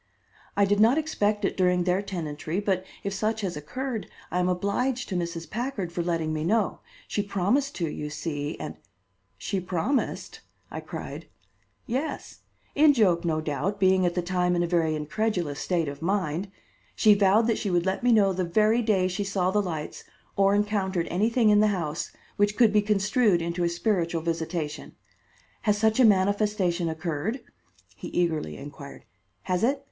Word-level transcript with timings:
"I 0.57 0.65
did 0.65 0.79
not 0.79 0.97
expect 0.97 1.45
it 1.45 1.55
during 1.55 1.83
their 1.83 2.01
tenantry, 2.01 2.59
but 2.59 2.83
if 3.03 3.13
such 3.13 3.41
has 3.41 3.55
occurred, 3.55 4.07
I 4.31 4.39
am 4.39 4.49
obliged 4.49 5.07
to 5.09 5.15
Mrs. 5.15 5.47
Packard 5.47 5.91
for 5.91 6.01
letting 6.01 6.33
me 6.33 6.43
know. 6.43 6.79
She 7.07 7.21
promised 7.21 7.75
to, 7.75 7.87
you 7.87 8.09
see, 8.09 8.59
and" 8.59 8.77
"She 9.47 9.59
promised!" 9.59 10.41
I 10.71 10.79
cried. 10.79 11.27
"Yes; 11.85 12.39
in 12.73 12.93
joke 12.93 13.23
no 13.23 13.41
doubt, 13.41 13.79
being 13.79 14.03
at 14.03 14.15
the 14.15 14.23
time 14.23 14.55
in 14.55 14.63
a 14.63 14.67
very 14.67 14.95
incredulous 14.95 15.59
state 15.59 15.87
of 15.87 16.01
mind. 16.01 16.49
She 16.95 17.13
vowed 17.13 17.45
that 17.45 17.59
she 17.59 17.69
would 17.69 17.85
let 17.85 18.01
me 18.01 18.11
know 18.11 18.33
the 18.33 18.43
very 18.43 18.81
day 18.81 19.07
she 19.07 19.23
saw 19.23 19.51
the 19.51 19.61
lights 19.61 20.03
or 20.35 20.55
encountered 20.55 21.07
anything 21.11 21.51
in 21.51 21.59
the 21.59 21.67
house, 21.67 22.11
which 22.37 22.57
could 22.57 22.73
be 22.73 22.81
construed 22.81 23.39
into 23.39 23.63
a 23.63 23.69
spiritual 23.69 24.23
visitation. 24.23 24.95
Has 25.61 25.77
such 25.77 25.99
a 25.99 26.05
manifestation 26.05 26.89
occurred?" 26.89 27.41
he 27.95 28.07
eagerly 28.07 28.57
inquired. 28.57 29.05
"Has 29.43 29.63
it? 29.63 29.79